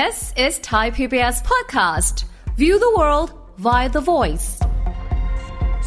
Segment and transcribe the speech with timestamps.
[0.00, 0.16] This
[0.46, 2.16] is Thai PBS podcast.
[2.62, 3.28] View the world
[3.66, 4.48] via the voice.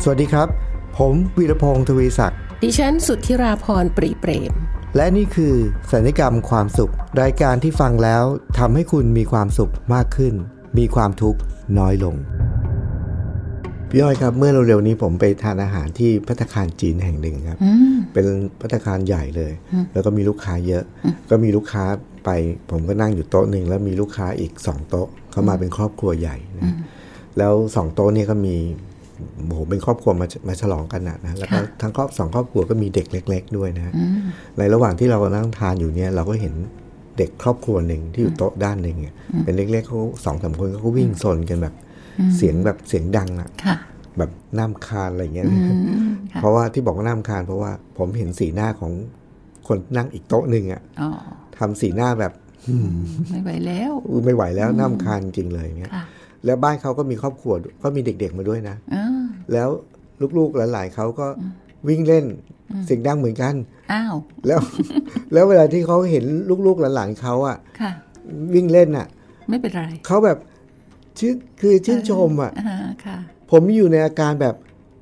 [0.01, 0.47] สวัสดีครับ
[0.97, 4.53] ผมวีรพงศ์ทวีศักดิ์ ดิฉันสุทธิราพรปรีเปรม
[4.95, 5.55] และนี่คือ
[5.91, 8.23] สัญญกรรมความสุข รายการที่ฟังแล้ว
[8.59, 10.33] ทำให้คุณมีความสุขมากขึ้น
[10.77, 11.39] มีความทุกข์
[11.79, 12.15] น้อยลง
[13.89, 17.59] พี่อ้อยครับ เมื่อเร็วๆนี้ผมไปทานอาหารที่พัตตาคารจีนแห่งหนึ่งครับ
[18.13, 18.25] เป็น
[18.61, 19.53] พัตตาคารใหญ่เลย
[19.93, 20.83] แล้วก็มีลูกค้าเยอะ
[21.29, 21.85] ก็มีลูกค้า
[22.25, 22.29] ไป
[22.71, 26.73] ผมก็นั่งอยู่โต๊ะหนึ่งแล้วมีลูกค้าอีกสองโต๊ะเขามาเป็นครอบครัวใหญ่นะ
[27.37, 28.55] แล้วสองโต๊ะเนี่ยก็มี
[29.45, 33.93] โอ้โหเป็นครอบครัวมามาฉลองกันนะนะแล้วก็ทั้งครอบสองครอบครัวก็มีเด็กเล็ก ๆ ด้วยนะ
[34.57, 36.53] ในระหว่างที่เรานั่งทานอยู่เนี่ยเราก็เห็น
[37.17, 41.75] เด็กครอบครัวหนึ่งที่อยู่โต๊ะด้านหนึ่งเนี่ยเป็นเล็กๆเขาสองสามคนเขาก็วิ่งซนกันแบบ
[42.35, 43.75] เสียงแบบเสียงดังอะค่ะ
[44.17, 45.59] แบบน้ำคาญอะไรอย่างเงี้ยนะ
[46.35, 48.91] เพราะว่าที่บอกว่าน้ำคาญเพราะว่าผมเห็นสีหน้าของ
[49.67, 51.09] คนนั่งอีกโต๊ะหนึ่งอะอ๋อ
[51.59, 52.31] ทำสีหน้าแบบ
[53.31, 56.05] ไม่ไหวแล้วอุ๊ยไม่ไหวแล้วน้ำคาญจริงเลยเงี้ยค่ะ
[56.45, 59.17] แล้วบ้านเขาก็มีครอบครัวก็มีเด็กๆมาด้วยนะอ้าว
[59.53, 59.69] แล้ว
[60.37, 61.27] ลูกๆหลานๆเขาก็
[61.87, 62.25] วิ่งเล่น
[62.85, 63.53] เสียงดังเหมือนกัน
[63.93, 64.15] อ้าว
[64.47, 64.59] แล้ว
[65.33, 66.25] แล้วเวลาที่เขาเห็น
[66.65, 67.91] ลูกๆหลานๆเขาอะค่ะ
[68.53, 69.07] วิ่งเล่นอะ
[69.49, 70.37] ไม่เป็นไรเขาแบบ
[71.19, 73.17] ชื่นคือชื่นชมอะอ่าค่ะ
[73.51, 74.55] ผมอยู่ในอาการแบบ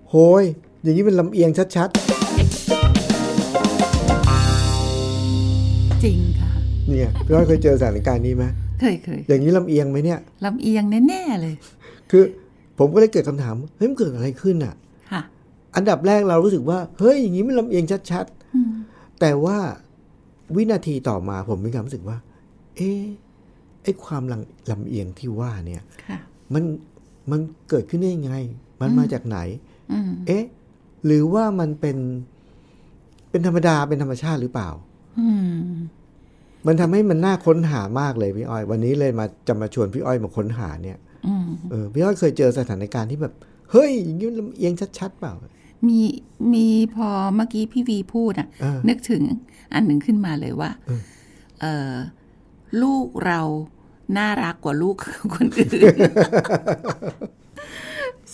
[0.10, 0.44] โหย
[0.82, 1.68] อย่างนี้เป็นลำเอียงชัด
[2.18, 2.23] จ
[6.94, 8.46] เนี่ยพี่อ้อยเคยเจอสถานการณ์นี้ไหม
[8.80, 11.56] เคยเคยอย่างนี้ลำเอียงไหมเนี่ยลำเอียงแน่ๆเลย
[12.12, 12.24] คือ
[12.78, 14.76] ผมก็เลยเกิดคำถามเฮ้ยมันเกิดอะไรขึ้นอะ
[15.12, 15.22] ค่ะ
[15.76, 19.58] อันดับแรกเรารู้สึกว่า เฮ้ยอย่างนี้มันลำเอียงชัดๆแต่ว่า
[20.56, 22.18] วินาทีต่อมาผมมีความรู้สึกว่า
[22.78, 23.02] เอ๊ะ
[23.84, 26.20] ไอ้ความลำลำเอียงที่ว่าเนี่ยค่ะ
[26.54, 26.64] มัน
[27.32, 28.34] มันเกิดขึ้นได้ยังไง
[28.82, 29.38] มันมาจากไหน
[29.92, 30.44] อืมเอ๊ะ
[31.06, 31.98] หรือว่ามันเป็น
[33.30, 34.70] เป็นธรรมดาเป็นธรรมชาติหรือเปล่า
[35.20, 35.28] อื
[36.64, 40.98] มมันทำให้มันน่าค้นหามากเลยพี่อ้อย วันนี้เลยมาจะมาชวนพี่อ้อยมาค้นหาเนี่ย
[41.28, 43.34] อืมเออพี่อ้อยเคยเจอสถานการณ์ที่แบบ
[43.72, 45.34] เฮ้ยอย่างนี้มันลำเอียงชัดๆเปล่า
[45.88, 46.00] มี
[46.54, 49.24] มีพอเมื่อกี้พี่วีพูดอะเออนึกถึง
[49.74, 50.70] อันหนึ่งขึ้นมาเลยว่า
[51.62, 51.92] เออ
[52.82, 53.42] ลูกเรา
[54.18, 54.96] น่ารักกว่าลูก
[55.36, 55.70] คนอื่น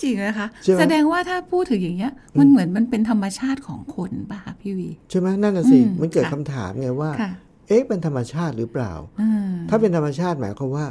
[0.01, 7.31] จริงไหมคะใช่ไหมแสดงว่าถ้าพูดถึงอย่างเงี้ย มันเหมือนมันเป็นธรรมชาติของคนป่ะคะพี่วี ใช่ไหมนั่นน่ะสิอืมมันเกิดค่ะคำถามไงว่าค่ะ
[7.69, 10.87] เอ๊ะเป็นธรรมชาติหรือเปล่าอืมถ้าเป็นธรรมชาติหมายความว่า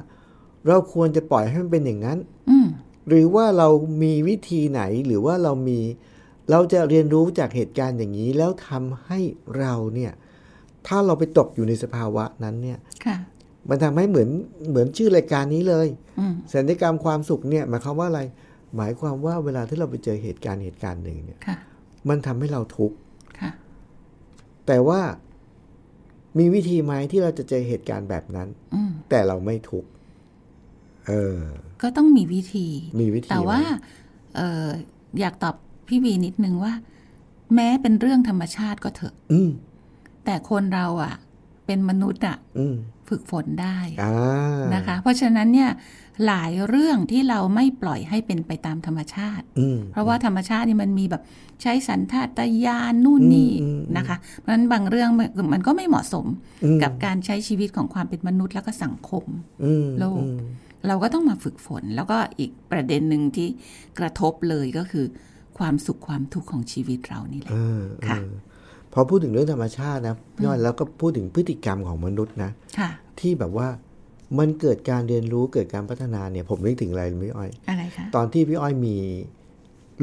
[0.66, 2.18] เราควรจะปล่อยให้มันเป็นอย่างนั้น
[2.50, 2.66] อืม
[3.08, 3.68] หรือว่าเรา
[4.02, 5.80] มีวิธีไหนหรือว่าเรามี
[6.50, 9.18] เราจะเรียนรู้จากเหตุการณ์อย่างนี้ แล้วทำให้
[9.58, 10.12] เราเนี่ย
[10.86, 13.16] ถ้าเราไปตกอยู่ในสภาวะนั้นเนี่ยค่ะ
[13.68, 14.30] มันทำให้เหมือน
[14.70, 18.22] เหมือนชื่อรายการนี้เลยอืมสัญญกรรมความสุขเนี่ยหมายความว่าอะไร
[18.76, 21.56] หมายความว่าเวลาที่เราไปเจอเหตุการณ์เหตุการณ์หนึ่งเนี่ยค่ะ
[22.08, 22.96] มันทำให้เราทุกข์
[23.40, 23.50] ค่ะ
[24.66, 25.00] แต่ว่า
[26.38, 29.90] มีวิธีไหมที่เราจะเจอเหตุการณ์แบบนั้นอืมแต่เราไม่ทุกข์
[31.06, 31.38] เออ
[31.82, 32.66] ก็ต้องมีวิธี
[33.00, 33.68] มีวิธีแต่ว่าไหม
[34.36, 34.66] เออ
[35.20, 35.54] อยากตอบ
[35.88, 36.72] พี่วีนิดนึงว่า
[37.54, 39.50] แม้เป็นเรื่องธรรมชาติก็เถอะอืม
[40.24, 41.14] แต่คนเราอะ
[41.66, 42.76] เป็นมนุษย์อะอืม
[43.08, 44.12] ฝึกฝนได้อ่า
[44.74, 45.70] นะคะ เพราะฉะนั้นเนี่ย
[46.26, 51.22] หลายเรื่องที่เราไม่ปล่อยให้เป็นไปตามธรรมชาติอืมเพราะว่าธรรมชาตินี่มันมีแบบ
[51.62, 56.26] ใช้สันทาตญาณนู่นนี่อืมอืมนะคะ เพราะฉะนั้นบางเรื่องมันมันก็ไม่เหมาะสม
[56.64, 59.24] อืมกับการใช้ชีวิตของความเป็นมนุษย์แล้วก็สังคม
[59.64, 60.38] อืมโลกอืม
[60.86, 63.48] เราก็ต้องมาฝึกฝน แล้วก็อีกประเด็นหนึ่งที่
[63.98, 65.06] กระทบเลยก็คือ
[65.58, 73.68] ความสุขความทุกข์ของชีวิตเรานี่แหละเออค่ะเออพอพูดถึงเรื่องธรรมชาตินะพี่อ้อยแล้วก็พูดถึงพฤติกรรมของมนุษย์นะค่ะที่แบบว่า
[74.38, 78.96] มันเกิดการเรียนรู้เกิดการพัฒนาเนี่ย ผมนึกถึงอะไรรู้ไหมพี่อ้อยอะไรคะตอนที่พี่อ้อยมี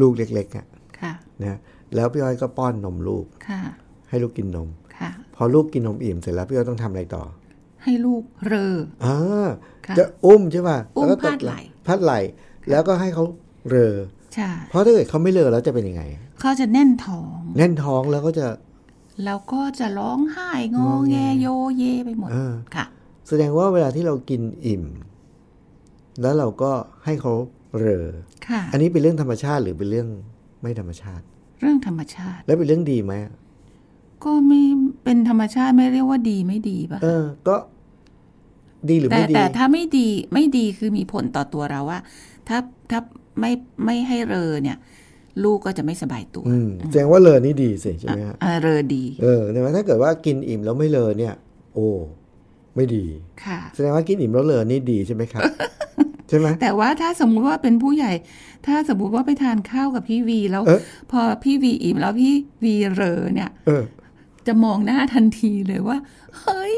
[0.01, 0.65] ลูกเล็กๆอะ
[0.99, 1.13] ค่ะ
[1.43, 1.57] นะ
[1.95, 3.61] แล้วพี่อ้อยก็ป้อนนมลูกค่ะ
[4.09, 7.23] ให้ลูกกินนมค่ะ พอลูกกินนมอิ่มเสร็จแล้วพี่อ้อยต้องทำอะไรต่อ
[7.83, 9.17] ให้ลูกเรออ่า
[9.87, 12.19] ค่ะจะอุ้มใช่ป่ะอุ้มแล้วก็พาดไหล่พาดไหล่
[12.69, 13.23] แล้วก็ให้เขา
[13.69, 13.95] เรอ
[14.35, 16.03] ใช่เพราะถ้าเกิดเขาไม่เรอแล้วจะเป็นยังไง
[16.39, 18.47] เขาจะแน่นท้อง แน่นท้องแล้วก็จะ
[19.23, 22.85] แล้วก็จะร้องไห้งอแงโยเยไปหมดเออค่ะ
[23.27, 24.83] แสดงว่าเวลาที่เรากินอิ่ม
[26.21, 26.71] แล้วเราก็
[27.05, 27.33] ให้เขา
[27.77, 28.05] เรอ
[28.47, 30.07] ค่ะ อันนี้เป็นเรื่องธรรมชาติหรือเป็นเรื่อง
[30.61, 31.23] ไม่ธรรมชาติ
[31.61, 33.13] เรื่องธรรมชาติ แล้วเป็นเรื่องดีไหม
[34.25, 34.61] ก็ไม่
[35.03, 37.55] เป็นธรรมชาติไม่เรียกว่าดีไม่ดีป่ะเออ ก็
[38.89, 41.99] ดีหรือแต่ไม่ดีแต่ถ้าไม่ดีไม่ดีคือมีผลต่อตัวเราว่า
[42.47, 42.57] ถ้า
[42.89, 42.99] ถ้า
[43.39, 43.51] ไม่
[43.85, 44.77] ไม่ให้เรอเนี่ย
[45.43, 51.33] ลูกก็จะไม่สบายตัวอืมแสดงว่าเลอนี่ดีสิใช่ไหมฮะอ่าเรอดีเออแต่ว่าถ้าเกิดว่ากินอิ่มแล้วไม่เลอเนี่ย
[51.73, 51.87] โอ้
[52.75, 53.05] ไม่ดี
[53.43, 55.43] ค่ะ แสดงว่ากินอิ่มแล้วเลอนี่ดีใช่ไหมครับ
[56.29, 58.11] ใช่ไหมแต่ว่าถ้าสมมุติว่าเป็นผู้ใหญ่
[58.67, 62.33] ถ้าสมมุติว่าไปทานข้าวกับพี่วีแล้วเอ๊ะพอพี่วีอิ่มแล้วพี่
[62.63, 63.83] วีเรอเนี่ยเออ
[64.47, 65.97] จะมองหน้าทันทีเลยว่า
[66.39, 66.77] เฮ้ย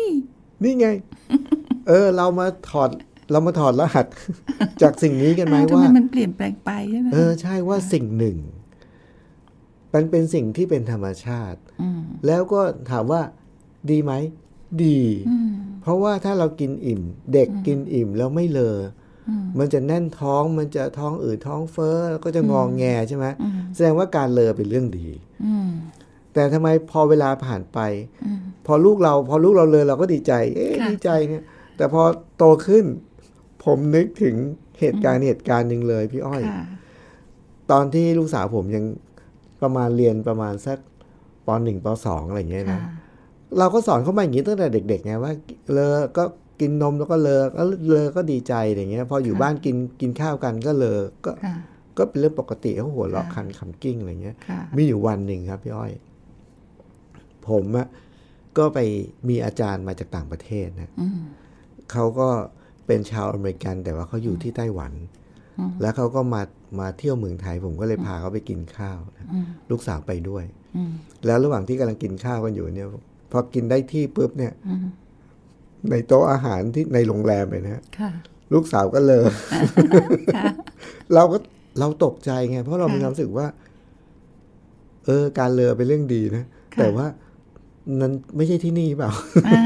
[0.63, 0.87] นี่ไง
[1.87, 2.89] เออ เรามาถอด
[3.31, 4.05] เรามาถอดรหัส
[4.81, 8.37] จากสิ่งนี้กันไหมอ้าวทำว่าไมมันเปลี่ยนแปลงไปใช่ไหมเออใช่ว่าสิ่งหนึ่ง
[9.93, 11.59] มันเป็นสิ่งที่เป็นธรรมชาติ
[11.97, 13.21] มแล้วก็ถามว่า
[13.89, 14.13] ดีไหม
[14.85, 15.51] ดีอืม
[15.81, 17.01] เพราะว่าถ้าเรากินอิ่ม
[17.33, 18.77] เด็กกินอิ่มแล้วไม่เลอ
[19.29, 25.09] อมมันจะแน่นท้องมันจะท้องอืดท้องเฟ้อแล้วก็จะงองแงใช่ไหมอืมแสดงว่าการเลอเป็นเรื่องดี
[25.45, 25.69] อืม
[26.33, 27.79] แต่ทำไมพอเวลาผ่านไป
[28.25, 31.43] อืมพอลูกเรา พอลูกเราเลยเราก็ดีใจ เอ๊ะค่ะดีใจเนี่ย
[31.77, 32.01] แต่พอ
[32.37, 32.85] โตขึ้น
[33.67, 34.35] ผมนึกถึง
[34.79, 36.65] เหตุการณ์เหตุการณ์หนึ่งเลยพี่อ้อยค่ะ
[37.71, 38.85] ตอนที่ลูกสาวผมยัง
[39.61, 40.77] ประมาณเรียนประมาณสัก
[41.45, 42.89] ปหนึ่งปสองอะไรอย่างเงี้ยค่ะนะ
[43.57, 45.33] เราก็สอนเขามาอย่างนี้ตั้งแต่เด็กๆไงว่า
[45.71, 46.23] เลอก็
[46.59, 51.55] กินนมแล้วก็เลอก็เลอก็ดีใจอย่างเงี้ย พออยู่บ้านกินกินข้าวกันก็เลอก็ค่ะ
[51.97, 55.91] ก็เป็นเรื่องปกติเขาหัวเราะค่ะคันขำกิ้งอะไรเงี้ยค่ะมีอยู่วันหนึ่งครับพี่อ้อย
[57.47, 57.87] ผมอะ
[58.57, 58.79] ก็ไป
[59.29, 61.19] มีอาจารย์มาจากต่างประเทศนะอืม
[61.91, 62.29] เขาก็
[62.87, 64.93] เป็นชาวอเมริกัน แต่ว่าเขาอยู่ที่ไต้หวัน
[65.59, 66.41] อืมแล้วเขาก็มา
[66.79, 70.43] มาเที่ยวเมืองไทย ผมก็เลยพาเขาไปกินข้าวนะอืมลูกสาวไปด้วย
[70.75, 70.91] อืม
[71.25, 72.87] แล้วระหว่างที่กำลังกินข้าวกันอยู่เนี่ย
[73.31, 74.85] พอกินได้ที่ปุ๊บเนี่ยอืม
[75.91, 78.11] ในโต๊ะอาหารที่ในโรงแรมเลยนะฮะค่ะ
[78.53, 79.23] ลูกสาวก็เลย
[80.35, 80.45] ค่ะ
[81.13, 81.37] เราก็
[81.79, 83.47] เราตกใจไง เพราะเราค่ะมีความรู้สึกว่า
[85.05, 86.45] เออ การเลอเป็นเรื่องดีนะ
[86.75, 87.05] ค่ะแต่ว่า
[88.01, 89.11] นั้นไม่ใช่ที่นี่เปล่า
[89.47, 89.63] อ่า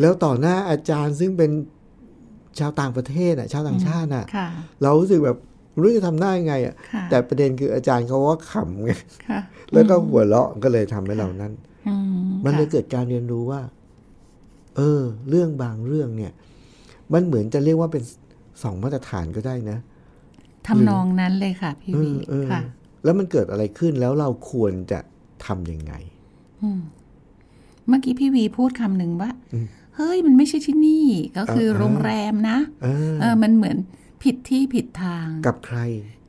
[0.00, 1.50] แล้วต่อหน้าอาจารย์ซึ่งเป็น
[2.58, 4.48] ชาวต่างประเทศอะชาวต่างชาติอะค่ะ
[4.82, 5.36] เรารู้สึกแบบ
[5.72, 8.92] ไม่รู้จะทำหน้ายังไงอะค่ะแต่ประเด็นคืออาจารย์เขาว่าขำไง
[9.28, 9.40] ค่ะ
[9.72, 11.52] แล้วก็หัวเราะก็เลยทำให้เรานั้น
[11.88, 11.94] อื
[12.24, 13.60] มมันเลยค่ะเกิดการเรียนรู้ว่า
[14.76, 16.32] เออ เรื่องบางเรื่องเนี่ย
[17.12, 18.02] มันเหมือนจะเรียกว่าเป็น
[18.62, 19.78] สองมาตรฐานก็ได้นะ
[20.66, 22.60] ทำนองนั้นเลยค่ะ พี่เอวีอเออค่ะ
[23.04, 24.98] แล้วมันเกิดอะไรขึ้นแล้วเราควรจะ
[25.46, 25.92] ทำยังไง
[26.62, 26.80] อืม
[27.88, 29.66] เมื่อกี้พี่วีพูดคำหนึ่งว่าอืม
[29.96, 31.06] เฮ้ยมันไม่ใช่ที่นี่
[31.38, 33.76] ก็คือเออโรงแรมนะเออเออมันเหมือน
[34.22, 35.78] ผิดที่ผิดทางกับใคร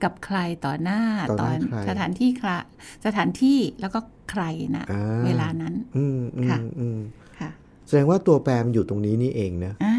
[0.03, 2.59] กับใครต่อหน้าต่อหน้าใครสถานที่คละ
[3.05, 3.99] สถานที่แล้วก็
[4.31, 4.43] ใคร
[4.75, 6.99] นะอ่าเวลานั้นอืมอืค่ะมอืม
[7.39, 7.49] ค่ะ
[7.87, 9.97] แสดงว่าตัวแปรมันอยู่ตรงนี้นี่เองนะอ่า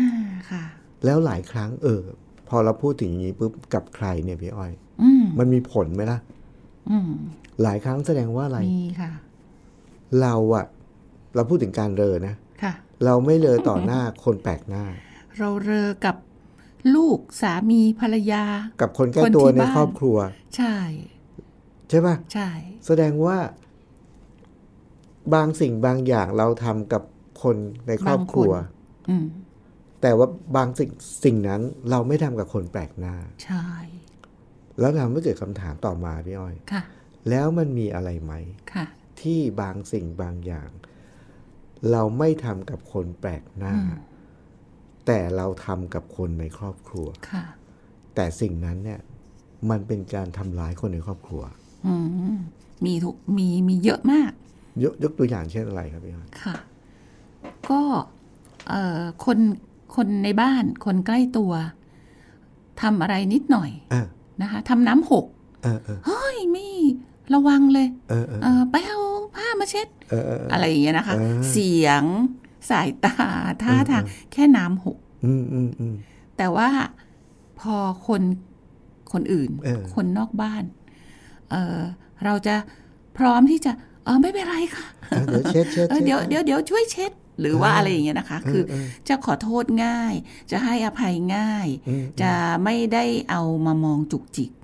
[0.50, 0.64] ค่ะ
[1.04, 2.02] แล้วหลายครั้ง เออ
[2.48, 4.72] พอเราพูดถึงอย่างนี้ปุ๊บกับใครเนี่ยพี่อ้อย
[5.02, 6.18] อืมมันมีผลไหมล่ะ
[6.90, 7.10] อืม
[7.62, 9.12] หลายครั้งแสดงว่าอะไรมีค่ะ
[10.22, 10.64] เราอะ
[11.34, 12.53] เราพูดถึงการเรอนะค่ะ
[13.04, 14.84] เราไม่เลอต่อหน้าคนแปลกหน้า
[15.38, 16.16] เราเรอกับ
[16.94, 18.44] ลูกสามีภรรยา
[18.80, 20.16] กับคนใกล้คนตัวที่ในบ้านครอบครัว
[20.56, 20.76] ใช่
[21.90, 22.50] ใช่ปะใช่
[22.86, 23.38] แสดงว่า
[25.34, 27.02] บางสิ่งบางอย่างเราทำกับ
[27.42, 27.56] คน
[27.88, 28.52] ในครอบครัว
[29.10, 29.26] อืม
[30.02, 30.90] แต่ว่าบางสิ่ง
[31.24, 33.14] สิ่งนั้น เราไม่ทำกับคนแปลกหน้า
[33.44, 33.66] ใช่
[34.80, 36.82] แล้วทำให้เกิดคำถามต่อมาพี่อ้อย ค่ะ
[37.30, 38.32] แล้วมันมีอะไรไหม
[38.72, 38.86] ค่ะ
[39.20, 40.70] ที่บางสิ่งบางอย่าง
[41.90, 43.76] เราไม่ทำกับคนแปลกหน้า
[45.06, 47.44] แต่เราทำกับคนในครอบครัวค่ะ
[48.14, 49.00] แต่สิ่งนั้นเนี่ย
[49.70, 51.42] มันเป็นการทำร้ายคนในครอบครัว
[51.86, 51.94] อื
[52.34, 52.36] ม
[52.84, 54.32] มีทุกมีมีเยอะมาก
[54.82, 56.54] ยกยกตัวอย่างเช่นอะไรครับพี่อ้อยค่ะ
[57.70, 57.80] ก็
[58.68, 59.38] เอ่อคน
[59.96, 61.52] คนในบ้านคนใกล้ตัว
[62.82, 64.06] ทำอะไรนิดหน่อยอะ
[64.42, 65.24] นะคะทำน้ำหก
[65.62, 66.68] เออเออเฮ้ยไม่
[67.34, 69.03] ระวังเลยเออเออเออไปเอาผ้า
[69.64, 72.02] มาเช็ดเออเอออะไรอย่างเงี้ยนะคะอ่าเสียง
[72.70, 73.14] สายตา
[73.62, 75.94] ท่าทางแค่น้ำหกอืมอืมอืม
[76.36, 76.68] แต่ว่า
[77.60, 77.76] พอ
[78.06, 78.22] คน
[79.12, 80.64] คนอื่นเออคนนอกบ้าน
[81.50, 81.80] เออ
[82.24, 82.56] เราจะ
[83.18, 83.72] พร้อมที่จะ
[84.04, 90.14] เออไม่เป็นไรค่ะอะเดี๋ยวเช็ดเช็ดเออเดี๋ยวช็เดี๋ยวเดี๋ยวช่วยเช็ดหรือว่าอะไรอย่างเงี้ยนะคะ คือเออจะขอโทษง่าย
[90.50, 92.32] จะให้อภัยง่ายอืมจะ
[92.64, 94.63] ไม่ได้เอามามองจุกจิกอื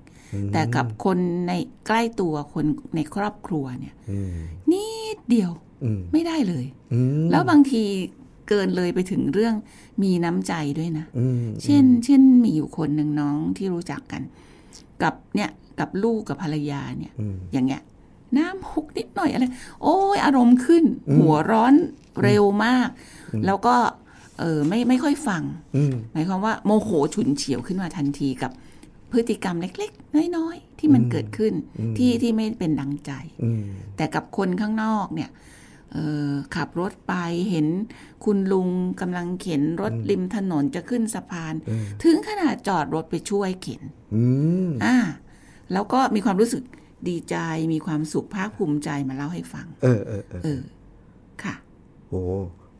[0.53, 1.51] แต่กับคนใน
[1.87, 4.35] ใกล้ตัวคนในครอบครัวเนี่ยอืม
[4.71, 4.85] นิ
[5.15, 5.51] ดเดียว
[5.83, 7.83] อืมไม่ได้เลยอืมแล้วบางที
[8.49, 9.55] เกินเลยไปถึงเรื่อง
[10.03, 14.21] มีน้ำใจด้วยนะอืมเช่น เช่นมีอยู่คนหนึ่งน้องที่รู้จักกัน
[15.03, 17.81] กับเนี่ยกับลูกกับภรรยาเนี่ยอืมอย่างเงี้ย
[18.37, 19.45] น้ำหกนิดหน่อยอะไร
[19.81, 20.83] โอ้ยอารมณ์ขึ้น
[21.17, 21.73] หัวร้อน
[22.23, 22.87] เร็วมาก
[23.45, 23.75] แล้วก็
[24.39, 25.43] เออไม่ไม่ค่อยฟัง
[25.75, 28.51] อืมหมายความว่าโมโหฉุนเฉียวขึ้นมาทันทีกับ
[29.11, 31.53] พฤติกรรมเล็ก ๆ น้อย ๆ ที่มันเกิดขึ้น
[31.97, 33.11] ที่ที่ไม่เป็นดังใจ
[33.43, 33.63] อืม
[33.97, 35.29] แต่กับคนข้างนอกเนี่ย
[35.91, 37.13] เอ่อขับรถไป
[37.49, 37.67] เห็น
[38.25, 38.69] คุณลุง
[39.01, 41.53] กำลังเข็นรถริมถนนจะขึ้นสะพาน
[42.03, 43.81] ถึงขนาดจอดรถไปช่วยเข็น
[44.15, 44.23] อื
[44.67, 44.97] มอ่า
[45.73, 46.63] แล้วก็มีความรู้สึก
[47.09, 47.35] ดีใจ
[47.73, 50.61] มีความสุขภาคภูมิใจมาเล่าให้ฟัง เออเออเออเออ
[51.43, 51.55] ค่ะ
[52.09, 52.21] โอ้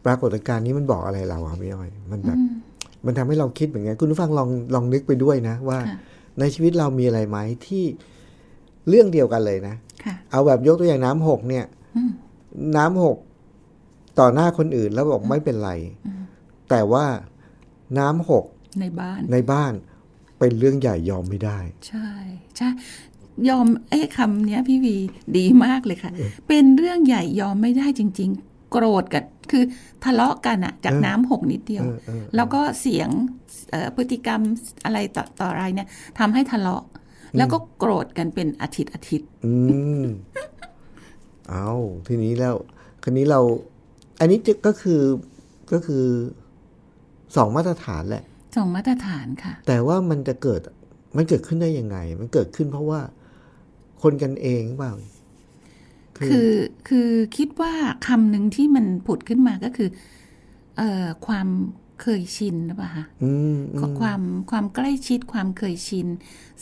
[0.05, 2.37] ปรากฏการณ์นี้มันบอกอะไรเราครับพี่อ้อย มันแบบ
[3.05, 5.97] มันทำให้เราคิดเหมือนกันคุณผู้ฟังลองลองนึกไปด้วยนะว่าค่ะ
[6.39, 7.83] ในชีวิตเรามีอะไรไหมที่
[8.89, 12.11] เรื่องเดียวกันเลยนะค่ะเอาแบบยกตัวอย่างน้ำหกเนี่ยอืม
[12.77, 13.17] น้ำหก
[14.19, 15.71] ต่อหน้าคนอื่นแล้วบอกไม่เป็นไร
[16.69, 17.05] แต่ว่า
[17.99, 18.45] น้ำหก
[18.81, 19.73] ในบ้านในบ้าน
[20.39, 22.09] เป็นเรื่องใหญ่ยอมไม่ได้ ใช่
[22.57, 22.69] ใช่
[23.49, 24.95] ยอมเอ้คำเนี้ยพี่วี
[25.37, 26.11] ดีมากเลยค่ะ
[26.47, 29.63] เป็นเรื่องใหญ่ยอมไม่ได้จริง ๆ โกรธกันคือ
[30.03, 33.09] ทะเลาะกันอะจากเออน้ำหกนิดเดียวเออเออเออแล้วก็เสียง
[33.71, 34.41] เอ่อพฤติกรรม
[34.85, 35.87] อะไรต่อต่ออะไรเนี่ย
[36.19, 36.83] ทำให้ทะเลาะ
[37.37, 39.53] แล้วก็โกรธกันเป็นอาทิตย์อาทิตย์อื
[40.03, 40.05] ม
[41.49, 41.69] เอา
[42.07, 42.55] ทีนี้แล้ว
[43.03, 43.41] คันนี้เรา
[44.19, 45.01] อันนี้จะก็คือ
[45.71, 46.05] ก็คือ
[47.35, 48.23] สองมาตรฐานแหละ
[48.55, 50.61] สองมาตรฐานค่ะ แต่ว่ามันจะเกิด
[51.17, 53.01] มันเกิดขึ้นได้ยังไง มันเกิดขึ้นเพราะว่า
[54.03, 54.93] คนกันเองเปล่า
[56.27, 56.49] คือ
[56.87, 57.73] คือคิดว่า
[58.07, 59.89] คำหนึ่งที่มันผุดขึ้นมาก็คือ
[60.77, 61.47] เอ่อความ
[62.01, 66.07] เคยชินหรือเปล่าคะอืมอืมความความใกล้ชิดความเคยชิน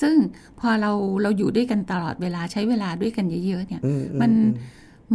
[0.01, 0.16] ซึ่ง
[0.60, 4.32] พอเราเราอยู่ด้วยกันตลอดเวลาใช้เวลาด้วยกันเยอะๆเนี่ยอืมมัน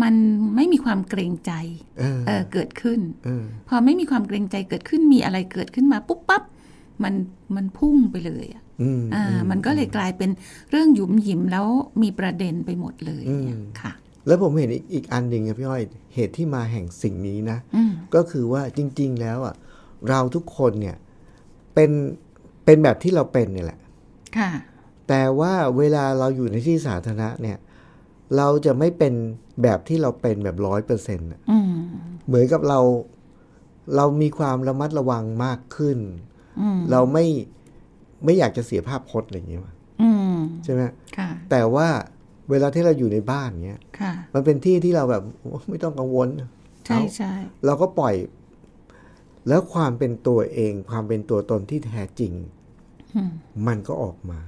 [0.03, 0.15] มัน
[0.57, 1.53] ไม่มีความเกรงใจ
[1.99, 6.43] เออเออเกิดขึ้นเออพอไม่มีความเกรงใจเกิดขึ้นมีอะไรเกิดขึ้นมาปุ๊บปั๊บ
[7.03, 7.15] มัน
[7.57, 10.31] มันพุ่งไปเลยอะอืมอ่า มันก็เลยกลายเป็น
[10.71, 11.67] เรื่องหยุมหยิมแล้ว
[12.03, 13.93] มีประเด็นไปหมดเลยเนี่ยอืมค่ะ
[14.27, 15.83] แล้วผมเห็นอีกอีกอันหนึ่งครับพี่อ้อย
[16.15, 19.55] เหตุที่มาแห่งสิ่งนี้นะอืมก็คือว่าจริง ๆ แล้วอะ
[20.09, 20.97] เราทุกคนเนี่ย
[21.75, 21.91] เป็น
[22.65, 23.81] เป็นแบบที่เราเป็นเนี่ยแหละ
[24.39, 24.51] ค่ะ
[25.09, 27.59] แต่ว่าเวลาเราอยู่ในที่สาธารณะเนี่ย
[28.37, 29.15] เราจะไม่เป็น
[29.63, 31.71] แบบที่เราเป็นแบบร้อยเปอร์เซ็นต์อืม
[32.27, 32.81] เหมือนกับเรา
[33.97, 35.99] เรามีความระมัดระวังมากขึ้น
[36.61, 37.27] อืมเราไม่
[38.25, 40.83] ไม่อยากจะเสียภาพพจน์อะไรอย่างเงี้ยว่ะอืมใช่ไหม
[41.17, 41.89] ค่ะแต่ว่า
[42.51, 46.29] เวลาที่เราอยู่ในบ้านเงี้ยค่ะมันเป็นที่ที่เราแบบโอ้ไม่ต้องกังวล
[46.87, 47.33] ใช่ใช่
[47.67, 48.15] เราก็ปล่อย
[49.49, 52.33] แล้วความเป็นตัวเอง ความเป็นตัวตนที่แท้จริง
[53.15, 53.31] อืม
[53.67, 54.41] มันก็ออกมา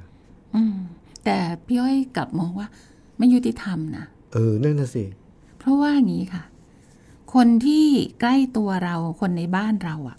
[0.55, 0.77] อืม
[1.25, 1.37] แต่
[1.67, 2.69] พี่อ้อยกลับมองว่า
[3.19, 5.05] ไม่ยุติธรรมนะ เออ นั่นน่ะสิ
[5.59, 6.45] เพราะว่าอย่างนี้ค่ะ
[7.35, 7.85] คนที่
[8.21, 10.17] ใกล้ตัวเรา คนในบ้านเราอะ่ะ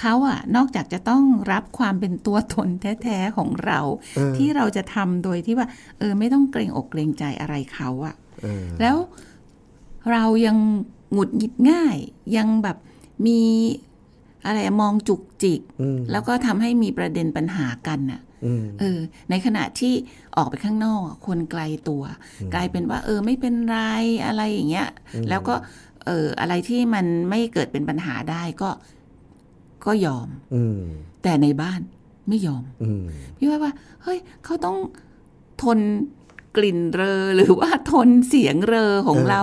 [0.00, 2.68] เขาอะ่ะนอกจากจะต้องรับความเป็นตัวตน
[3.02, 3.80] แท้ๆของเรา
[4.16, 8.96] เออที่เราจะทำโดยที่ว่า เออ ไม่ต้องเกรงอกเกรงใจอะไรเขาอะ่ะเออแล้ว
[10.12, 10.56] เรายัง
[11.12, 11.96] หงุดหงิดง่าย
[12.36, 12.76] ยังแบบ
[13.26, 13.40] มี
[14.46, 18.98] อะไรมองจุกจิกอืมแล้วก็ทำให้มีประเด็นปัญหากันน่ะอืมเออ
[19.30, 19.94] ในขณะที่
[20.36, 22.02] ออกไปข้างนอกอะคนไกลตัว
[22.54, 23.78] กลายเป็นว่า เออ ไม่เป็นไร
[24.26, 24.88] อะไรอย่างเงี้ย
[25.28, 25.54] แล้วก็
[26.06, 28.70] เอออะไรที่มันไม่เกิดเป็นปัญหาได้ก็
[29.86, 30.80] ก็ยอม อืม
[31.22, 31.80] แต่ในบ้าน
[32.28, 33.04] ไม่ยอม อืม
[33.38, 33.72] พี่ว่าว่า
[34.02, 34.76] เฮ้ย เขาต้อง
[35.62, 35.78] ทน
[36.56, 39.42] กลิ่นเรอหรือว่าทนเสียงเรอของเออเรา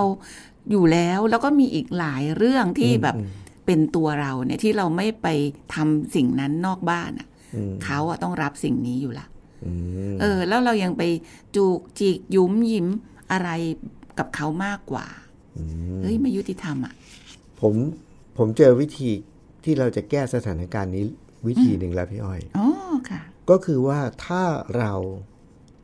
[0.72, 3.28] อยู่แล้ว แล้วก็มีอีกหลายเรื่องที่อืมแบบอืม
[3.66, 5.28] เป็นตัวเราเนี่ยที่เราไม่ไป
[5.74, 9.26] ทำสิ่งนั้นนอกบ้านอะอืมเขาอะต้องรับสิ่งนี้อยู่ละ
[9.66, 9.72] อื
[10.14, 11.04] มเออ แล้วเรายังไป
[11.56, 12.88] จูกจิกยุ้มยิ้ม
[13.32, 13.50] อะไร
[14.20, 15.08] กับเขามากกว่า
[16.04, 16.94] เฮ้ยไม่ยุติธรรมอะ
[17.62, 17.74] ผม
[18.38, 19.10] ผมเจอวิธี
[19.64, 21.04] ที่เราจะแก้สถานการณ์นี้
[21.48, 22.68] วิธีหนึ่งแล้วพี่อ้อยอ๋อ
[23.10, 24.44] ค่ะ ก็คือว่าถ้า
[24.78, 24.94] เรา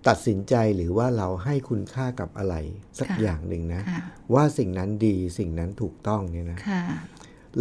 [0.07, 2.55] ตัดสินใจหรือว่าเราให้คุณค่ากับอะไร
[2.99, 4.01] สักค่ะอย่างหนึ่งนะค่ะ
[4.33, 6.83] ว่าสิ่งนั้นดีสิ่งนั้นถูกต้องเนี่ยนะค่ะ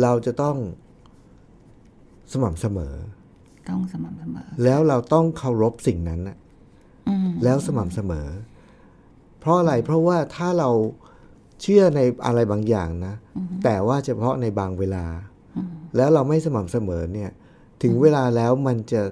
[0.02, 0.56] เราจะต้อง
[2.32, 2.94] สม่ำเสมอ
[3.70, 6.36] ต้องสม่ำเสมอ แล้วเราต้องเคารพสิ่งนั้นนะ
[7.08, 8.28] อืมแล้วสม่ำเสมอ
[9.40, 10.70] เพราะอะไรเพราะว่าถ้าเรา
[11.62, 13.14] เชื่อในอะไรบางอย่างนะ
[13.64, 15.04] แต่ว่าเฉพาะในบางเวลา
[15.96, 17.30] แล้วเราไม่สม่ำเสมอเนี่ย
[17.82, 19.02] ถึงเวลาแล้วมันจะ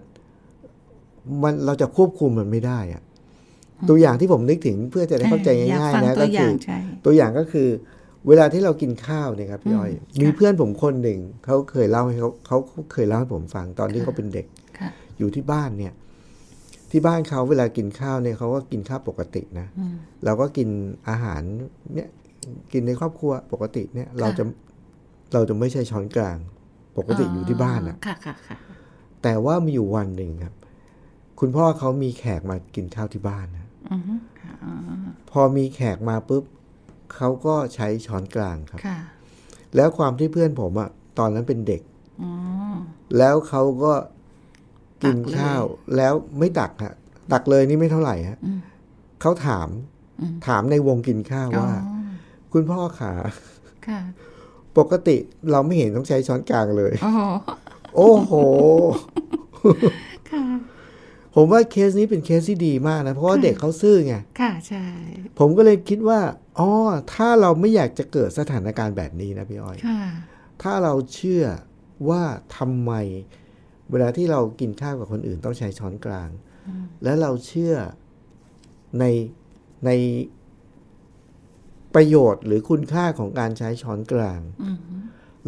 [1.43, 3.03] มันเราจะควบคุมมันไม่ได้อะ
[3.89, 7.69] ตัวอย่างที่ผมนึกถึงเพื่อจะได้เข้าใจอยากง่ายฟังๆนะตัก็วอคืย่าองใช่ตัวอย่างก็คือ
[8.29, 14.47] เวลาที่เรากินข้าวเนี่ยครับพี่อ้อย มีเพื่อนผมคนหนึ่งเขาเคยเล่าให้เขาเขาเขาเคยเล่าให้ผมฟังตอนที่เขาเป็นเด็ก
[14.79, 15.93] ค่ะอยู่ที่บ้านเนี่ย
[16.91, 19.67] ที่บ้านเขาเวลากินข้าวเนี่ยเขาก็กินข้าวปกตินะ
[20.25, 20.69] เราก็กิน
[21.09, 21.43] อาหาร
[21.95, 22.09] เนี่ย
[22.73, 24.45] กินในครอบครัวปกติเนี่ย เราจะ
[25.33, 26.39] เราจะไม่ใช่ช้อนกลาง
[26.97, 28.57] ปกติอยู่ที่บ้านอะค่ะค่ะค่ะ
[29.23, 30.55] แต่ว่ามีอยู่วันหนึ่งครับ
[31.41, 34.73] คุณพ่อเขามีแขกมากินข้าวที่บ้านนะอือฮึค่ะอ๋อ
[35.31, 36.45] พอมีแขกมาปุ๊บ
[37.15, 38.99] เขาก็ใช้ช้อนกลางครับค่ะ
[39.77, 41.83] แล้วความที่เพื่อนผมอะตอนนั้นเป็นเด็ก
[42.23, 42.31] อ๋อ
[43.19, 43.93] แล้วเขาก็
[45.03, 45.63] กินตักเลยข้าว
[45.97, 46.95] แล้วไม่ตักฮะ
[47.33, 48.61] ตักเลยนี่ไม่เท่าไหร่ฮะอืม
[49.21, 49.69] เขาถาม
[50.21, 51.95] อืมถามในวงกินข้าวว่าอ๋อ
[52.53, 53.13] คุณพ่อขา
[53.89, 54.01] ค่ะ
[54.79, 55.17] ปกติ
[55.51, 57.15] เราไม่เห็นต้องใช้ช้อนกลางเลยอ๋อ
[57.97, 58.33] โอ้โห
[60.31, 60.45] ค่ะ
[61.35, 64.87] ผมว่าเคสนี้เป็นเคสที่ดีมากนะ เพราะว่าเด็กเขาซื่อไง ค่ะ ใช่
[65.39, 66.21] ผมก็เลยคิดว่า
[66.59, 66.71] อ๋อ
[67.15, 70.03] ถ้าเราไม่อยากจะเกิดสถานการณ์แบบนี้นะพี่อ้อย ค่ะ
[70.63, 71.45] ถ้าเราเชื่อ
[72.09, 72.23] ว่า
[72.57, 72.93] ทำไม
[73.91, 76.31] เวลาที่เรากินข้าวกับคนอื่นต้องใช้ช้อนกลาง
[77.03, 77.75] และเราเชื่อ
[78.99, 79.05] ใน
[79.87, 79.91] ใน
[81.95, 84.79] ประโยชน์หรือคุณค่าของการใช้ช้อนกลางอืม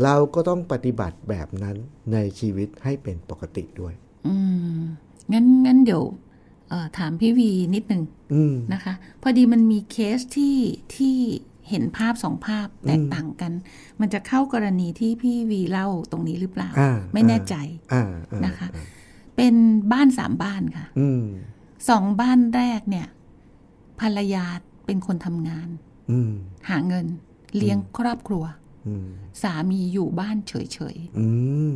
[0.03, 1.77] เราก็ต้องปฏิบัติแบบนั้น
[2.13, 3.95] ในชีวิตให้เป็นปกติด้วย
[4.27, 4.37] อื
[4.77, 4.79] ม
[5.33, 6.05] งั้นงั้นเดี๋ยว
[6.69, 8.03] เอ่อถามพี่วีนิดนึง
[8.35, 10.57] อืมนะคะ พอดีมันมีเคสที่
[10.97, 11.17] ที่
[11.69, 13.53] เห็นภาพสองภาพแตกต่างกัน
[14.01, 17.55] มันจะเข้ากรณีที่พี่วีเล่าตรงนี้หรือเปล่าอ่าไม่แน่ใจ
[17.93, 18.69] อ่าอ่านะคะ
[19.37, 19.55] เป็น
[19.93, 21.25] บ้านสามบ้านค่ะอืม
[21.89, 23.07] สองบ้านแรกเนี่ย
[24.01, 24.45] ภรรยา
[24.87, 25.86] เป็นคนทำงานอืม
[26.71, 27.07] หาเงิน
[27.57, 28.45] เลี้ยงครอบครัว
[28.87, 29.07] อืม
[29.43, 30.53] สามีอยู่บ้านเฉ
[30.95, 31.27] ยอื
[31.73, 31.75] ม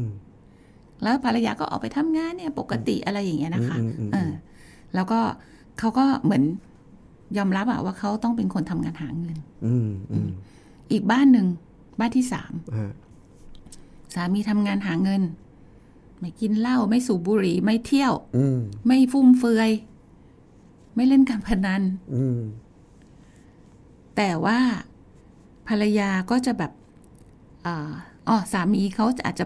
[0.52, 4.30] ๆแล้วภรรยาก็ออกไปทำงานเนี่ยปกติอะไรอย่างเงี้ยนะคะอืมอืมอืมเออ
[4.94, 5.20] แล้วก็
[5.78, 6.42] เขาก็เหมือน
[7.36, 10.28] ยอมรับอะว่าเขาต้องเป็นคนทำงานหาเงินอืมอืม
[10.92, 11.46] อีกบ้านหนึ่ง
[12.00, 12.92] บ้านที่สามฮะ
[14.14, 15.22] สามีทำงานหาเงิน
[16.18, 19.70] ไม่กินเหล้าไม่สูบบุหรี่ไม่เที่ยวอืมไม่ฟุ่มเฟือย
[20.94, 21.82] ไม่เล่นการพนัน
[22.14, 22.40] อืม
[24.22, 24.58] แต่ว่า
[25.68, 26.72] ภรรยาก็จะแบบ
[27.66, 27.90] อา
[28.28, 29.44] อ๋อสามีเขาอาจจะ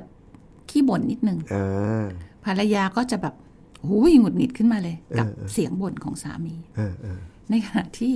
[0.71, 2.07] ขี้บ่นนิดนึงอ่า
[2.45, 3.35] ภรรยาก็จะแบบ
[3.87, 8.15] หูยหงุดหงิดขึ้นมาเลย กับเออเออเสียงบ่นของสามีเออเออในขณะที่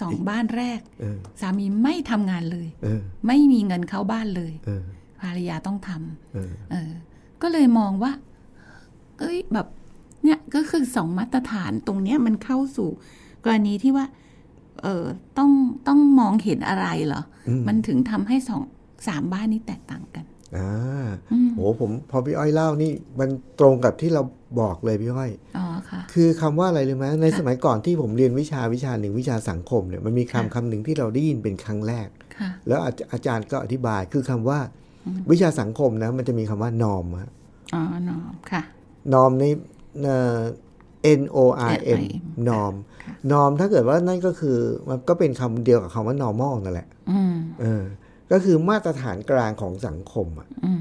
[0.00, 4.84] สองบ้านแรกเออสามีไม่ทำงานเลยเออไม่มีเงินเข้าบ้านเลยเออ
[5.20, 6.90] ภรรยาต้องทำเออเออ
[7.42, 8.12] ก็เลยมองว่า
[9.18, 9.66] เอ้ยแบบ
[10.24, 12.88] เนี่ยก็คือสองมาตรฐานตรงเนี้ยมันเข้าสู่
[13.44, 14.06] กรณีที่ว่า
[14.84, 15.04] เออ
[15.38, 15.50] ต้อง
[15.88, 17.22] ต้องมองเห็นอะไรเหรอ
[17.66, 18.62] มันถึงทำให้สอง
[19.08, 20.24] สามบ้านนี้แตกต่างกัน
[20.56, 21.06] อ่า
[21.54, 23.28] โหผมพอพี่อ้อยเล่านี่มัน
[23.60, 24.22] ตรงกับที่เรา
[24.60, 34.58] บอกเลยพี่อ้อยอ๋อค่ะ คือคำว่าอะไรเลยไหมในสมัยก่อนที่ผมเรียนวิชาวิชาหนึ่งวิชาสังคมเนี่ยมันมีคำค่ะคำหนึ่งที่เราได้ยินเป็นครั้งแรกค่ะแล้วอาจอาจารย์ก็อธิบายคือคำว่า
[35.30, 37.30] วิชาสังคมนะมันจะมีคำว่านอมฮะ
[37.74, 38.62] อ๋อนอมค่ะ
[39.14, 39.44] นอมใน
[40.02, 40.38] เอ่อ
[41.20, 41.38] N O
[41.72, 42.02] R M
[42.48, 42.74] นอม
[43.32, 44.58] นอมถ้าเกิดว่านั่นก็คือ
[44.88, 47.84] มันก็เป็นคำเดียวกับคำว่า normal นั่นแหละอืมเออ
[48.32, 50.80] ก็คือมาตรฐานกลางของสังคมอะอืม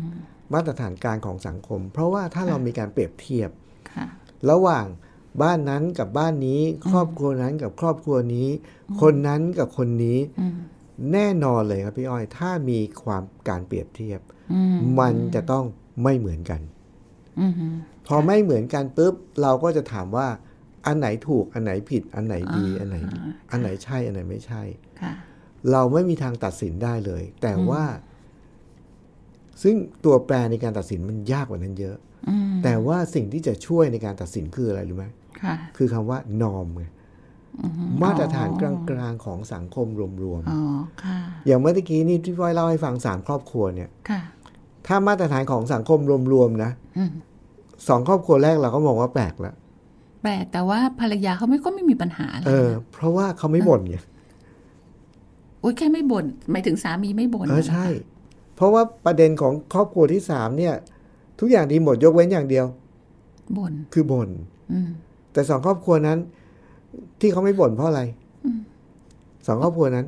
[0.54, 3.50] มาตรฐานกลางของสังคม เพราะว่าถ้าเรามีการเปรียบเทียบ
[3.92, 4.06] ค่ะ
[4.52, 4.86] ระหว่าง
[5.42, 8.48] บ้านนั้นกับบ้านนี้ ครอบครัวนั้นกับครอบครัวนี้
[9.02, 10.56] คนนั้นกับคนนี้อืม
[11.14, 14.22] แน่นอนเลยครับพี่อ้อย ถ้ามีความการเปรียบเทียบ
[14.54, 15.66] อืมมันจะต้อง
[16.04, 16.83] ไม่เหมือนกันอืม
[18.08, 20.28] พอไม่เหมือนกันปุ๊บเราก็จะถามว่า
[20.86, 22.98] อันไหนถูกอันไหนผิด อันไหนดีอันไหน
[23.52, 24.62] อันไหนใช่ อันไหนไม่ใช่
[25.02, 25.14] ค่ะ
[25.72, 27.84] เราไม่มีทางตัดสินได้เลย แต่ว่า
[29.64, 31.98] ซึ่งตัวแปรในการตัดสินมันยากกว่านั้นเยอะ
[32.30, 35.06] อืมแต่ว่าสิ่งที่จะช่วยในการตัดสินคืออะไรรู้ไหม
[35.42, 36.84] ค่ะคือคำว่านอมไง
[38.04, 40.02] มาตรฐานกลางๆของสังคมร
[40.34, 40.62] วมอ๋อ
[41.04, 44.22] ค่ะๆอย่างเมื่อกี้นี่ที่พ่อยเล่าให้ฟังสามครอบครัวเนี่ยค่ะ
[44.88, 46.00] ถ้ามาตรฐานของสังคม
[46.34, 47.12] รวมๆนะอืม
[47.88, 49.56] สองครอบครัวแรกเราก็มองว่าแปลกแล้ว
[50.24, 53.98] แปลกแต่ว่าภรรยาเขาไม่ก็ไม่มีปัญหาอะไรเออนะเพราะว่าเขาไม่บ่นไง
[55.60, 57.86] โอ้ยแค่ไม่บ่นหมายถึงสามีไม่บ่นเออนะคะใช่
[58.56, 60.74] เพราะว่าประเด็นของครอบครัวที่สามเนี่ย
[61.40, 62.66] ทุกอย่างดีหมดยกเว้นอย่างเดียว
[63.58, 64.30] บ่นคือบ่น
[64.72, 64.90] อืม
[65.34, 66.18] แต่สองครอบครัวนั้น
[67.20, 68.02] ที่เขาไม่บ่นเพราะอะไร
[69.48, 70.06] สองครอบครัวนั้น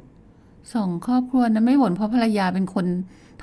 [0.74, 2.86] สองครอบครัวนั้นไม่บ่นเพราะภรรยาเป็นคน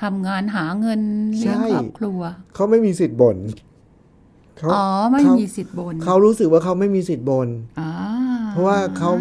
[0.01, 1.01] ทำงานหาเงิน
[1.37, 2.19] เลี้ยงใช่ครอบครัว
[2.55, 3.37] เขาไม่มีสิทธิ์บ่น
[4.57, 7.89] เขาอ๋อไม่เขามีสิทธิ์บ่นเขารู้สึกว่าเขาไม่มีสิทธิ์บ่นอ๋อ
[8.51, 9.11] เพราะว่าเขา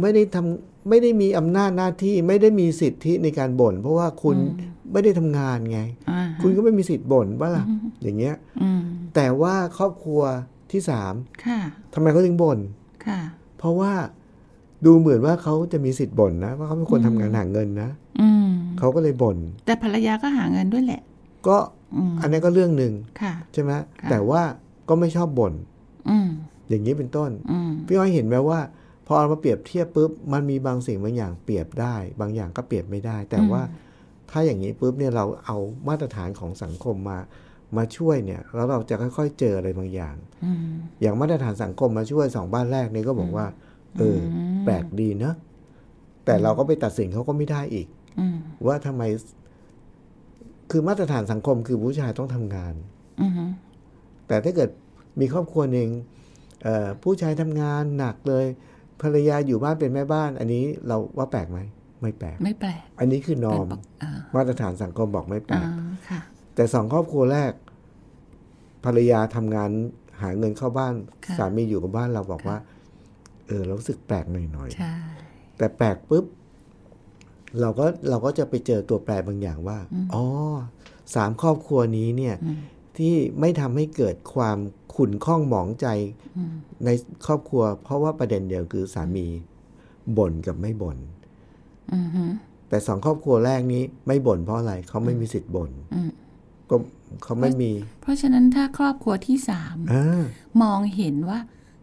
[0.00, 4.36] ไม่ได้ทำไม่ได้มีอำนาจหน้าที่ไม่ได้มีสิทธิในการบ่น เพราะว่าคุณ
[4.92, 7.64] ไม่ได้ทำงานไงอ่าคุณก็ไม่มีสิทธิ์บ่นว่าล่ะ
[8.02, 8.82] อย่างเงี้ยอืม
[9.14, 10.22] แต่ว่าครอบครัว
[10.72, 11.58] ที่สามค่ะ
[11.94, 12.58] ทำไมเขาถึงบ่น
[13.06, 13.20] ค่ะ
[13.58, 13.92] เพราะว่า
[14.86, 18.07] ดูเหมือนว่าเขาจะมีสิทธิ์บ่นนะว่าเขาเป็นคนทำงานหาเงินนะอืม
[18.78, 21.02] เขาก็เลยบ่นแต่ภรรยาก็หาเงินด้วยแหละ
[21.46, 21.56] ก็
[21.96, 24.42] อืมอันนี้นก็เรื่องหนึ่งค่ะใช่ไหมค่ะแต่ว่า
[24.88, 25.54] ก็ไม่ชอบบ่น
[26.10, 26.28] อืม
[26.68, 28.60] อย่างนี้เป็นต้นอืมพี่อ้อยเห็นไหมว่า
[29.06, 33.62] พอเอามาเปรียบเทียบปุ๊บมันมีบางสิ่งบางอย่างเปรียบได้ บางอย่างก็เปรียบไม่ได้ แต่ว่า
[34.30, 37.18] ถ้าอย่างนี้ปุ๊บเนี่ยเราเอามาตรฐานของสังคมมา
[37.76, 40.58] มาช่วยเนี่ยแล้วเราจะค่อยๆเจออะไรบางอย่างอืม
[41.00, 43.46] อย่างมาตรฐานสังคมมาช่วยสองบ้านแรกนี่ก็บอกว่า
[43.98, 45.34] เอออแปลกดีเนอะ
[46.24, 47.97] แต่เราก็ไปตัดสินเขาก็ไม่ได้อีกอืม
[48.66, 49.02] ว่าทำไม
[50.70, 52.74] คือมาตรฐานสังคมคือผู้ชายต้องทำงาน
[53.20, 53.32] อืม
[54.28, 54.70] แต่ถ้าเกิด
[55.20, 55.88] มีครอบครัวหนึ่ง
[56.62, 58.46] เอ่อผู้ชายทำงานหนักเลย
[59.02, 61.58] ภรรยาอยู่บ้านเป็นแม่บ้าน อันนี้เราว่าแปลกไหม
[62.02, 65.70] ไม่แปลกไม่แปลก อันนี้คือนอมเป็นปกอ่ามาตรฐานสังคมบอกไม่แปลอ่าก
[66.08, 66.20] ค่ะ
[66.54, 67.52] แต่สองครอบครัวแรก
[68.84, 69.70] ภรรยาทำงาน
[70.20, 70.94] หาเงินเข้าบ้าน
[71.26, 72.58] ค่ะสามีอยู่กับบ้านเราบอกว่า
[73.46, 76.24] เออเรารู้สึกแปลกหน่อยใช่ๆแต่แปลกปุ๊บ
[77.60, 79.78] เราก็เราก็จะไปเจอตัวแปรบางอย่างว่า
[80.14, 80.24] อ๋อ
[81.14, 82.34] สามครอบครัวนี้เนี่ย
[82.96, 84.58] ที่ไม่ทำให้เกิดความ
[84.94, 85.86] ขุ่นข้องหมองใจ
[86.84, 86.88] ใน
[87.26, 89.26] ครอบครัว เพราะว่าประเด็นเดียวคือสามี
[90.18, 90.98] บ่นกับไม่บ่น
[91.94, 92.24] อือฮึ
[92.68, 96.10] แต่สองครอบครัวแรกนี้ไม่บ่นเพราะอะไรเขาไม่มีสิทธิ์บ่นอืม
[96.70, 96.76] ก็
[97.22, 100.22] เขาไม่มี เพราะฉะนั้นถ้าครอบครัวที่สามอ่า
[100.62, 101.38] มองเห็นว่า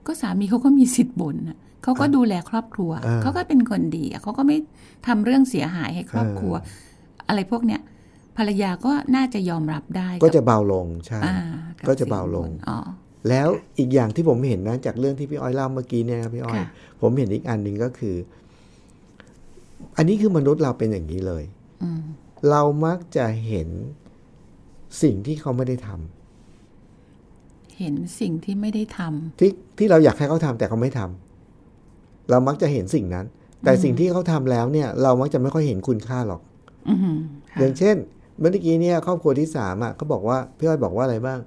[0.08, 4.58] ก็สามีเขาก็มีสิทธิ์บ่นน่ะ เขาก็ดูแลครอบครัวอ่าเขาก็เป็นคนดีอะเขาก็ไม่
[5.08, 6.54] ทำเรื่องเสียหายให้ครอบครัว
[7.28, 7.82] อะไรพวกเนี้ย
[8.38, 11.36] ภรรยาก็น่าจะยอมรับได้ ก็บจะเบาลงใช่อ่า
[11.84, 12.78] บก็จะเบาลงสิ่บ่นอ๋อ
[13.30, 13.48] แล้ว
[13.80, 16.67] อีกอย่างที่ผมเห็นนะจากเรื่องที่พี่อ้อยเล่าเมื่อกี้เนี่ยนะพี่อ้อยค่ะ
[17.02, 18.15] ผมเห็นอีกอันหนึ่งก็คือ
[19.98, 21.43] อันนี้คือมนุษย์เราเป็นอย่างนี้เลย
[21.84, 22.02] อืม
[22.50, 23.69] เรามักจะเห็น
[25.02, 31.24] สิ่งที่เขาไม่ได้ทำเห็นสิ่งที่ไม่ได้ทำที่ที่เราอยากให้เขาทำแต่เขาไม่ทำ
[32.29, 33.25] เรามักจะเห็นสิ่งนั้น
[33.63, 36.41] แต่สิ่งที่เขาทำแล้วเนี่ย เรามักจะไม่ค่อยเห็นคุณค่าหรอก
[36.89, 36.97] อืม
[37.51, 37.95] ค่ะอย่างเช่น
[38.39, 41.39] เมื่อกี้เนี่ยครอบครัวที่สามอะเขาบอกว่าพี่อ้อยบอกว่าอะไรบ้าง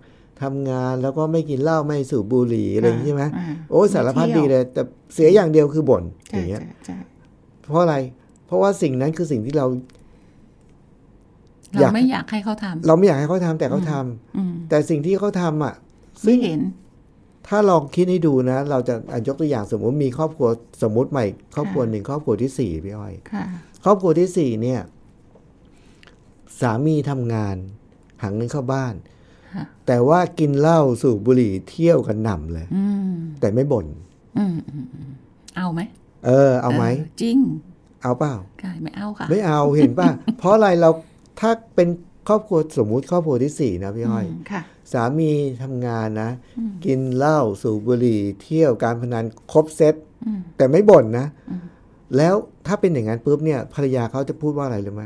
[0.43, 4.83] ทำงานแล้วก็ไม่กินเหล้าไม่สูบบุหรี่อะไรอย่างนี้ใช่ไหมอ่าโอ้ยสารพัดดีเลย แต่
[5.15, 6.97] เสียอย่างเดียวคือบ่นอใช่ย่างเงี้ยใช่ใช่
[7.71, 7.97] เพราะอะไร
[8.47, 9.67] เพราะว่าสิ่งนั้นคือสิ่งที่เรา
[11.75, 15.75] อเรายากไม่อยากให้เขาทำเราไม่อยากให้เขาทำแต่เขาทำอืมแต่สิ่งที่เขาทำอะ
[16.25, 16.61] ไม่เห็น
[17.49, 20.49] ถ้าลองคิดให้ดูนะ เราจะอะยกตัวอย่างสมมติมีครอบครัว
[20.83, 23.45] สมมติใหม่ ครอบครัวหนึ่งครอบครัวที่สี่พี่อ้อยค่ะ
[23.85, 24.81] ครอบครัวที่สี่เนี่ย
[26.61, 27.57] สามีทำงาน
[28.23, 28.95] หาเงินเข้าบ้าน
[29.55, 33.87] ค่ะแต่ว่ากินเหล้าสูบบุหรี่เที่ยวกันหนำเลยอืมแต่ไม่บ่น
[34.39, 35.11] อืมอืมอืม
[35.57, 35.81] เอาไหม
[36.27, 36.85] เออ เอาไหม
[37.23, 37.39] จริง
[38.03, 40.09] เอาเปล่าใช่ไม่เอาค่ะ ไม่เอาเห็นป่ะ
[40.39, 40.91] เพราะอะไรเรา
[41.41, 41.89] ถ้าเป็น
[42.29, 45.31] ครอบครัวสมมุติครอบครัวที่สี่นะพี่อ้อยมค่ะ สามี
[45.63, 46.31] ทำงานนะ
[46.85, 49.95] กินเหล้าสูบบุหรี่ เที่ยวการพนันครบเซต
[50.27, 51.27] อืมแต่ไม่บ่นนะ
[52.17, 52.35] แล้ว
[52.67, 55.05] ถ้าเป็นอย่างนั้นปุ๊บเนี่ยภรรยาเขาจะพูดว่าอะไรรู้ไหม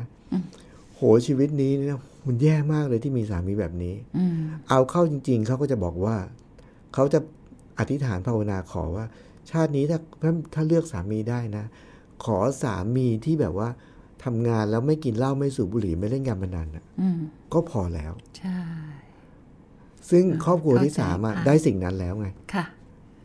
[0.94, 4.34] โหชีวิตนี้เนี่ยมันแย่มากเลยที่มีสามีแบบนี้อืม
[4.68, 6.16] เอาเข้าจริง ๆเขาก็จะบอกว่า
[6.94, 7.20] เขาจะ
[7.78, 9.06] อธิษฐานภาวนาขอว่า
[9.50, 11.64] ชาตินี้ถ้าถ้าถ้าเลือกสามีได้นะ
[12.24, 13.68] ขอสามีที่แบบว่า
[14.24, 17.18] ทำงานแล้วไม่กินเหล้าไม่สูบบุหรี่ไม่เล่นการพนันน่ะอืม
[17.52, 18.60] ก็พอแล้วใช่
[20.12, 22.64] ซึ่งครอบครัวที่เข้าใจสามอะค่ะได้สิ่งนั้นแล้วไงค่ะ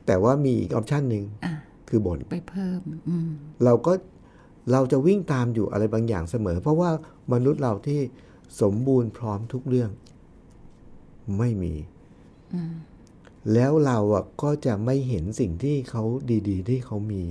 [0.07, 1.53] แต่ว่ามีอีกออปชันหนึ่งอะ
[1.89, 3.29] คือบ่นไปเพิ่มอืม
[3.63, 3.93] เราก็
[4.71, 6.89] เราจะวิ่งตามอยู่อะไรบางอย่างเสมอ เพราะว่า
[7.33, 7.99] มนุษย์เราที่
[8.61, 9.89] สมบูรณ์พร้อมทุกเรื่อง
[11.37, 11.73] ไม่มี
[13.53, 16.03] แล้วเราอะก็จะไม่เห็นสิ่งที่เขา
[16.49, 17.23] ดี ๆ ที่เขามี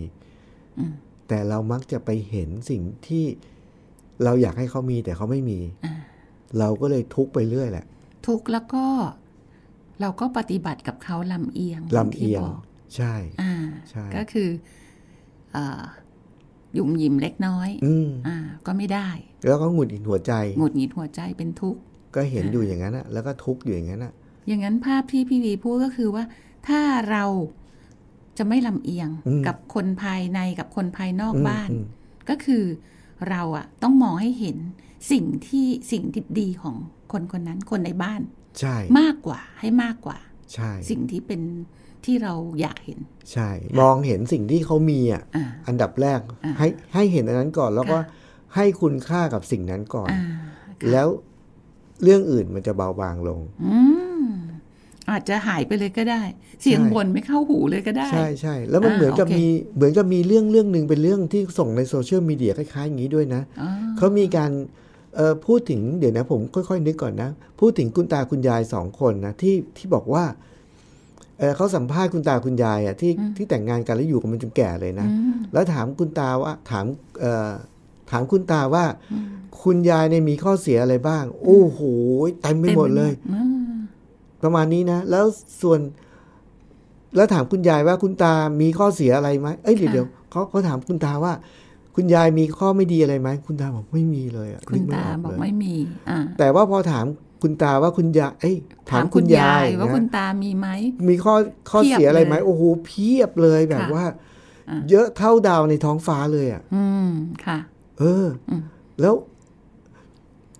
[1.28, 3.24] แต่เรามักจะไปเห็นสิ่งที่
[4.24, 5.60] เราอยากให้เขามีแต่เขาไม่มี
[6.58, 7.86] เราก็เลยทุกข์ไปเรื่อยแหละ
[8.26, 8.84] ทุกข์แล้วก็
[10.00, 12.60] เราก็ปฏิบัติกับเขาลำเอียงลำเอียงที่บอก
[12.96, 13.54] ใช่อ่า
[13.90, 14.48] ใช่ก็คือ
[15.52, 15.82] เอ่อ
[16.74, 19.08] หยุ่มหยิมเล็กน้อยอืมอ่า ก็ไม่ได้
[19.46, 21.80] แล้วก็หงุดหงิดหัวใจหงุดหงิดหัวใจเป็นทุกข์
[22.14, 24.12] ก็เห็นอยู่อย่างนั้นอะแล้วก็ทุกข์อยู่อย่างนั้นอะ
[24.48, 26.24] อย่างนั้นภาพที่พี่วีพูดก็คือว่า
[26.68, 26.80] ถ้า
[27.10, 27.24] เรา
[28.38, 29.08] จะไม่ลำเอียง
[29.46, 31.70] กับคนภายในกับคนภายนอกบ้าน
[32.28, 32.64] ก็คือ
[33.30, 34.56] เราอะต้องมองให้เห็น
[35.12, 36.76] สิ่งที่สิ่งที่ดีของ
[37.12, 38.20] คนคนนั้นคนในบ้าน
[38.60, 40.18] ใช่มากกว่าให้มากกว่า
[40.54, 41.40] ใช่ สิ่งที่เป็น
[42.04, 42.98] ที่เราอยากเห็น
[43.32, 48.24] ใช่ มองเห็นสิ่งที่เขามีอะอ่าอันดับแรกอ่าให้ให้เห็นอันนั้นก่อน แล้วก็ค่ะ
[48.56, 50.22] ให้คุณค่ากับสิ่งนั้นก่อนอ่า
[50.90, 51.08] แล้ว
[52.02, 53.78] เรื่องอื่นมันจะเบาบางลงอื
[54.22, 54.24] ม
[55.10, 56.22] อาจจะหายไปเลยก็ได้
[56.62, 64.50] เสียงใช่บ่นไม่เข้าหูเลยก็ได้ ใช่ใช่แล้วมันอ่าเหมือนกับโอเคมีเหมือนกับมีเรื่องเรื่องหนึ่งเป็นเรื่องที่ส่งในโซเชียลมีเดียคล้ายๆอย่างนี้ด้วยนะอ๋อเขามีการ
[65.16, 70.24] เอ่อพูดถึงเดี๋ยวนะผมค่อยๆนึกก่อนนะ พูดถึงคุณตาคุณยายสองคนนะที่ที่บอกว่า
[71.38, 76.84] เอ่อเขาสัมภาษณ์คุณตาคุณยายอะที่ที่แต่งงานกันแล้วอยู่กันมันจนแก่เลยนะอืมแล้วถามคุณตาว่าถาม
[77.20, 77.52] เอ่อ
[78.10, 78.84] ถามคุณตาว่า
[79.62, 81.80] คุณยายเนี่ยมีข้อเสียอะไรบ้าง โอ้โห
[82.42, 83.74] เต็มไปหมดเลยอืม
[84.42, 85.24] ประมาณนี้นะ แล้ว
[85.62, 85.80] ส่วน
[87.16, 91.32] แล้วถามคุณยายว่าคุณตามีข้อเสียอะไรไหมเอ้ยเดี๋ยวเดี๋ยวเขาเขาถามคุณตาว่า
[91.96, 95.74] คุณยายมีข้อไม่ดีอะไรไหมคุณตาบอกไม่มีเลยอะคุณนึกไม่ตาออกบอกเลยไม่มี
[96.10, 97.04] อ่าแต่ว่าพอถาม
[97.42, 98.56] คุณตาว่าคุณยายเอ้ย
[98.90, 100.68] ถามคุณยายว่านะคุณตามีไหม
[101.08, 101.34] มีข้อ
[101.70, 104.04] ข้อเพียบเสียอะไรไหมเลยโอ้โหเพียบเลยแบบค่ะว่า
[104.70, 107.10] อ่า เยอะเท่าดาวในท้องฟ้าเลยอะ อืม
[107.44, 107.58] ค่ะ
[107.98, 108.52] เอออ
[109.00, 109.14] แล้ว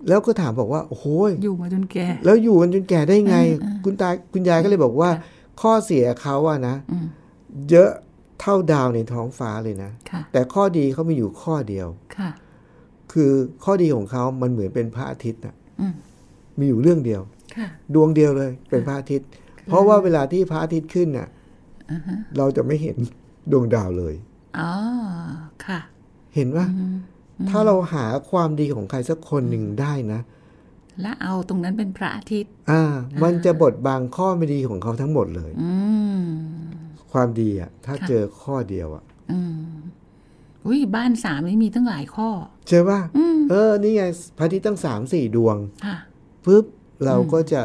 [0.09, 1.07] แล้วก็ถามบอกว่าโอ้โห
[1.43, 3.37] อยู่มาจนแก่ แล้วอยู่กันจนแก่ได้ไง
[3.85, 5.11] คุณตาคุณยายก็เลยบอกว่า
[5.61, 7.07] ข้อเสียเขาอะนะอืม
[7.71, 7.91] เยอะ
[8.41, 12.31] เท่าดาวในท้องฟ้าเลยนะค่ะแต่ข้อดีเขามีอยู่ข้อเดียวค่ะ
[13.13, 13.31] คือ
[13.65, 15.95] ข้อดีของเขามันเหมือนเป็นพระอาทิตย์นะอืม
[16.59, 17.23] มีอยู่เรื่องเดียว
[17.57, 19.29] ค่ะดวงเดียวเลยเป็นพระอาทิตย์
[19.67, 21.29] เพราะว่าเวลาที่พระอาทิตย์ขึ้นน่ะ
[21.91, 22.97] อ่าฮะเราจะไม่เห็น
[23.51, 24.15] ดวงดาวเลย
[24.59, 24.73] อ๋อ
[25.67, 25.81] ค่ะ
[26.35, 26.67] เห็นว่า
[27.51, 30.21] ถ้าเราหาความดีของใครสักคนหนึ่งได้นะ
[31.03, 32.83] และเอาตรงนั้นเป็นพระอาทิตย์ อ่า
[33.23, 35.73] มันจะบดบังข้อไม่ดีของเขาทั้งหมดเลย อื
[36.21, 36.25] ม
[37.13, 39.77] ความดีอะ ถ้าค่ะเจอข้อเดียวอะอืม
[40.67, 42.29] อุ้ยบ้านสามนี่มีตั้งหลายข้อ
[42.69, 43.01] ใช่ป่ะ
[43.51, 44.03] เออ นี่ไง
[44.39, 45.97] พระอาทิตย์ตั้งสามสี่ดวงค่ะ
[46.45, 46.65] ปุ๊บ
[47.05, 47.63] เราก็จะ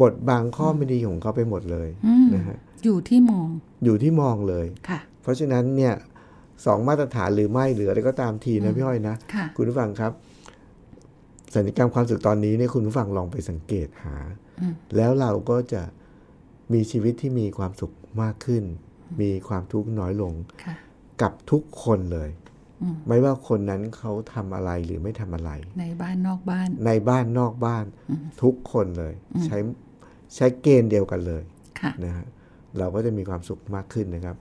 [0.00, 3.48] บดบังข้อไม่ดีของเขาไปหมดเลยอืมนะฮะอยู่ที่มอง
[3.84, 5.94] อยู่ที่มองเลยค่ะ เพราะฉะนั้นเนี่ย
[6.66, 10.12] สองมาตรฐานหรือไม่หรืออะไรก็ตามทีนะพี่อ้อยนะค่ะคุณผู้ฟังครับ
[11.54, 14.16] สัญญกรรมความสุขตอนนี้เนี่ยคุณผู้ฟังลองไปสังเกตหา
[14.96, 15.82] แล้วเราก็จะ
[16.72, 18.64] มีชีวิตที่มีความสุขมากขึ้น
[19.20, 20.32] มีความทุกข์น้อยลง
[20.64, 20.74] ค่ะ
[21.22, 22.30] กับทุกคนเลย
[23.08, 25.50] ไม่ว่าคนนั้นเขาทำอะไรหรือไม่ทำอะไร
[25.80, 27.84] ในบ้านนอกบ้าน ในบ้านนอกบ้าน
[28.42, 29.14] ทุกคนเลย
[29.46, 29.58] ใช้
[30.36, 31.42] ใช้เกณฑ์เดียวกันเลย
[31.80, 32.26] ค่ะนะฮะ
[32.78, 34.36] เราก็จะมีความสุขมากขึ้นนะครับ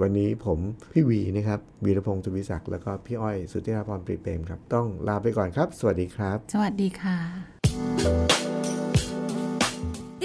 [0.00, 0.58] วันนี้ผม
[0.92, 8.47] พี่วีนะครับวีรพงศ์สุวิศักดิ์แล้วก็พี่อ้อย สุทธิราพรปรีเปรมครับ ต้องลาไปก่อนครับ สวัสดีครับ สวัสดีค่ะ